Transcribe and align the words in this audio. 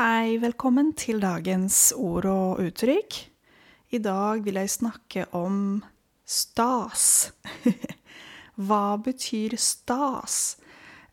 Hei, 0.00 0.38
velkommen 0.40 0.94
til 0.96 1.18
dagens 1.20 1.90
ord 1.92 2.24
og 2.24 2.60
uttrykk. 2.62 3.18
I 3.92 3.98
dag 4.00 4.40
vil 4.46 4.56
jeg 4.56 4.70
snakke 4.72 5.26
om 5.36 5.82
stas. 6.24 7.34
Hva 8.70 8.96
betyr 9.04 9.58
stas? 9.60 10.56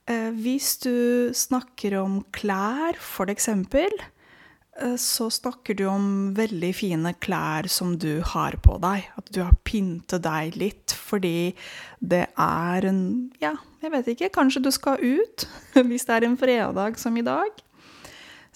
Eh, 0.07 0.29
hvis 0.31 0.77
du 0.85 1.35
snakker 1.35 1.97
om 1.99 2.21
klær, 2.31 2.95
for 2.95 3.27
eksempel, 3.27 3.91
eh, 4.79 4.95
så 4.95 5.27
snakker 5.35 5.75
du 5.75 5.83
om 5.91 6.07
veldig 6.39 6.71
fine 6.79 7.11
klær 7.19 7.67
som 7.67 7.97
du 7.99 8.21
har 8.23 8.55
på 8.63 8.79
deg. 8.87 9.11
At 9.19 9.35
du 9.35 9.43
har 9.43 9.59
pyntet 9.67 10.23
deg 10.23 10.55
litt 10.55 10.95
fordi 10.95 11.51
det 11.99 12.29
er 12.39 12.87
en 12.87 13.03
Ja, 13.43 13.57
jeg 13.83 13.97
vet 13.99 14.15
ikke, 14.15 14.35
kanskje 14.39 14.63
du 14.63 14.71
skal 14.71 15.03
ut 15.03 15.49
hvis 15.91 16.07
det 16.07 16.21
er 16.21 16.31
en 16.31 16.39
fredag 16.39 17.03
som 17.03 17.19
i 17.19 17.27
dag. 17.35 17.66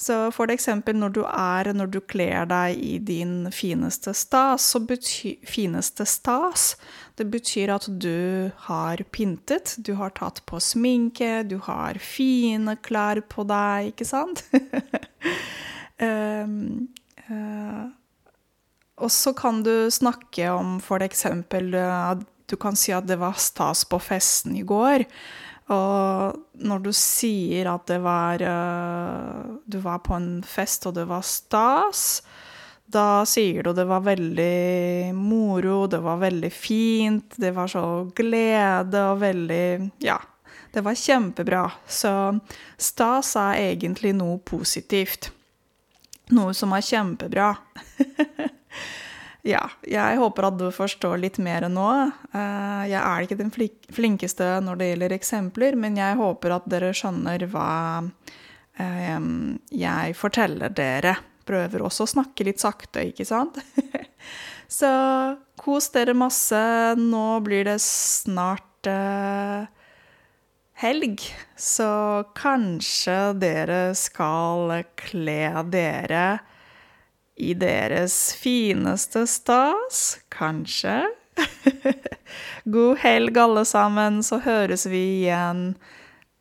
Så 0.02 0.16
for 0.34 0.50
eksempel 0.50 0.98
når 0.98 1.14
du 1.14 1.22
er 1.28 1.72
Når 1.78 1.92
du 1.94 2.00
kler 2.02 2.48
deg 2.50 2.80
i 2.82 2.96
din 2.98 3.52
fineste 3.54 4.14
stas, 4.18 4.66
så 4.74 4.82
betyr 4.82 5.38
Fineste 5.48 6.06
stas, 6.10 6.76
det 7.20 7.28
betyr 7.30 7.74
at 7.76 7.86
du 8.02 8.50
har 8.66 9.04
pyntet, 9.14 9.76
du 9.78 9.94
har 10.00 10.14
tatt 10.18 10.42
på 10.50 10.60
sminke, 10.64 11.44
du 11.46 11.60
har 11.62 12.00
fine 12.02 12.78
klær 12.82 13.22
på 13.30 13.46
deg, 13.46 13.92
ikke 13.92 14.08
sant? 14.08 14.42
um, 16.02 16.88
uh, 17.30 17.86
og 19.02 19.12
så 19.14 19.34
kan 19.38 19.62
du 19.66 19.90
snakke 19.94 20.50
om 20.54 20.80
for 20.84 21.04
eksempel 21.06 21.76
at 21.78 22.26
Du 22.50 22.58
kan 22.60 22.76
si 22.76 22.92
at 22.92 23.06
det 23.08 23.16
var 23.16 23.38
stas 23.40 23.86
på 23.88 23.96
festen 24.02 24.58
i 24.60 24.66
går. 24.68 25.06
Og 25.72 26.64
når 26.68 26.84
du 26.84 26.92
sier 26.96 27.70
at 27.72 27.86
det 27.88 28.02
var 28.04 28.42
uh, 28.44 29.58
Du 29.64 29.80
var 29.84 30.02
på 30.04 30.18
en 30.18 30.42
fest, 30.44 30.88
og 30.90 30.98
det 30.98 31.08
var 31.10 31.24
stas, 31.26 32.22
da 32.92 33.24
sier 33.30 33.64
du 33.64 33.72
det 33.76 33.86
var 33.88 34.04
veldig 34.04 35.14
moro, 35.16 35.86
det 35.88 36.02
var 36.04 36.20
veldig 36.20 36.52
fint, 36.52 37.38
det 37.40 37.54
var 37.56 37.72
så 37.72 37.86
glede 38.16 39.06
og 39.14 39.24
veldig 39.24 39.66
Ja. 40.04 40.20
Det 40.72 40.80
var 40.86 40.96
kjempebra. 40.96 41.66
Så 41.84 42.12
stas 42.80 43.34
er 43.36 43.58
egentlig 43.60 44.14
noe 44.16 44.38
positivt. 44.40 45.28
Noe 46.32 46.54
som 46.56 46.72
er 46.72 46.86
kjempebra. 46.88 47.50
Ja, 49.48 49.64
jeg 49.90 50.20
håper 50.22 50.46
at 50.52 50.60
du 50.60 50.68
forstår 50.74 51.18
litt 51.24 51.40
mer 51.42 51.66
nå. 51.72 51.88
Eh, 52.30 52.84
jeg 52.92 53.00
er 53.02 53.26
ikke 53.26 53.40
den 53.40 53.50
flinkeste 53.52 54.54
når 54.62 54.78
det 54.78 54.90
gjelder 54.92 55.16
eksempler, 55.18 55.78
men 55.80 55.98
jeg 55.98 56.20
håper 56.20 56.58
at 56.60 56.68
dere 56.70 56.92
skjønner 56.94 57.48
hva 57.50 57.72
eh, 58.78 59.28
jeg 59.82 60.18
forteller 60.20 60.74
dere. 60.78 61.16
Prøver 61.50 61.88
også 61.88 62.06
å 62.06 62.14
snakke 62.14 62.46
litt 62.46 62.62
sakte, 62.62 63.08
ikke 63.10 63.26
sant? 63.26 63.58
Så 64.72 64.92
kos 65.60 65.90
dere 65.92 66.14
masse. 66.16 66.62
Nå 67.02 67.26
blir 67.44 67.66
det 67.68 67.80
snart 67.84 68.88
uh, 68.88 69.66
helg, 70.82 71.22
så 71.60 72.24
kanskje 72.38 73.18
dere 73.42 73.82
skal 73.98 74.72
kle 75.02 75.66
dere 75.74 76.24
i 77.36 77.54
deres 77.54 78.34
fineste 78.38 79.26
stas, 79.28 80.20
kanskje. 80.30 81.02
God 82.64 82.98
helg, 83.02 83.38
alle 83.38 83.66
sammen, 83.66 84.22
så 84.24 84.42
høres 84.44 84.86
vi 84.86 85.02
igjen. 85.22 85.76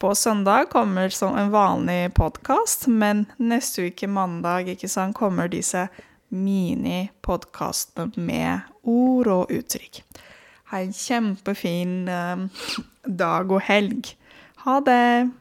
På 0.00 0.14
søndag 0.14 0.70
kommer 0.72 1.08
som 1.08 1.36
en 1.36 1.50
vanlig 1.52 2.14
podkast, 2.16 2.86
men 2.86 3.27
neste 3.36 3.91
uke, 3.91 4.08
mandag, 4.08 4.69
ikke 4.72 4.88
sant, 4.88 5.16
kommer 5.16 5.48
disse 5.52 5.88
minipodkastene 6.30 8.12
med 8.16 8.70
ord 8.82 9.28
og 9.28 9.52
uttrykk. 9.52 10.00
Ha 10.70 10.81
en 10.84 10.94
kjempefin 10.94 12.09
uh, 12.09 12.47
dag 13.04 13.53
og 13.53 13.60
helg. 13.66 14.14
Ha 14.64 14.81
det! 14.87 15.39